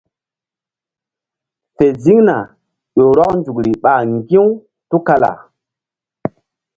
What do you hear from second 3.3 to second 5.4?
nzukri ɓa ŋgi̧ u tukala.